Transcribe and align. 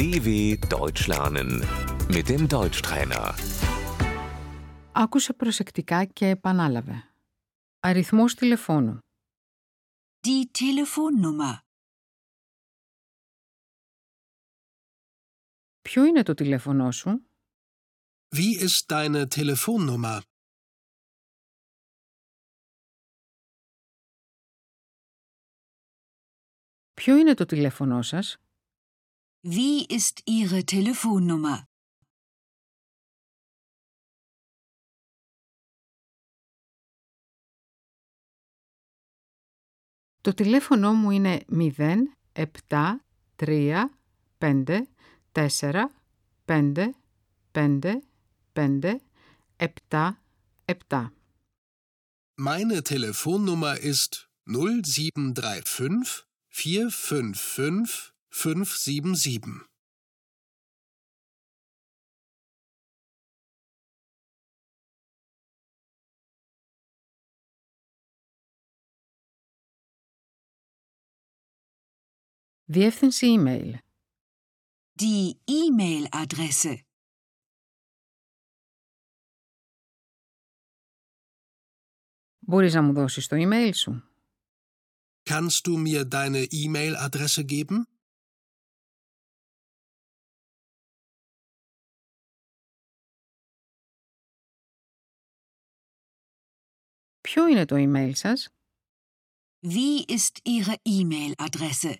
DW 0.00 0.28
Deutsch 0.76 1.04
lernen 1.14 1.50
mit 2.14 2.28
dem 2.28 2.48
Deutschtrainer. 2.48 3.34
Άκουσε 4.92 5.32
προσεκτικά 5.32 6.04
και 6.04 6.26
επανάλαβε. 6.26 7.14
Αριθμός 7.80 8.34
τηλεφώνου. 8.34 8.98
Die 10.26 10.44
Telefonnummer. 10.58 11.58
Ποιο 15.80 16.04
είναι 16.04 16.22
το 16.22 16.34
τηλέφωνό 16.34 16.90
σου; 16.92 17.26
Wie 18.36 18.68
ist 18.68 18.84
deine 18.86 19.26
Telefonnummer? 19.34 20.20
Ποιο 26.94 27.16
είναι 27.16 27.34
το 27.34 27.44
τηλέφωνό 27.44 28.02
σας; 28.02 28.38
Wie 29.43 29.85
ist 29.97 30.21
Ihre 30.25 30.63
Telefonnummer? 30.65 31.63
Το 40.21 40.33
τηλέφωνό 40.33 40.93
μου 40.93 41.09
είναι 41.09 41.45
0 41.47 41.71
7 42.33 42.95
3 43.35 43.87
5 44.37 44.87
4 45.31 45.89
5 46.45 46.93
5 47.51 48.01
5 48.53 49.01
7 49.57 50.17
7. 50.65 51.11
Meine 52.37 52.81
Telefonnummer 52.83 53.77
ist 53.77 54.29
0735 54.45 56.25
455 56.49 58.13
577. 58.29 59.69
Διεύθυνση 72.67 73.35
email. 73.39 73.73
Die 75.01 75.33
E-Mail-Adresse. 75.45 76.77
Μπορείς 82.47 82.73
να 82.73 82.81
μου 82.81 82.93
δώσεις 82.93 83.27
το 83.27 83.35
email 83.39 83.71
σου? 83.75 84.03
Kannst 85.29 85.65
du 85.67 85.77
mir 85.77 86.03
deine 86.05 86.43
E-Mail-Adresse 86.51 87.43
geben? 87.45 87.87
Ποιο 97.32 97.46
είναι 97.46 97.64
το 97.64 97.76
email 97.78 98.10
σας? 98.14 98.48
Wie 99.66 100.04
ist 100.06 100.38
Ihre 100.42 100.74
E-Mail-Adresse? 100.82 101.94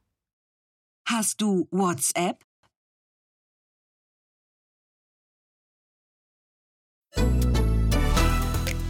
Hast 1.08 1.40
du 1.40 1.66
WhatsApp? 1.70 2.44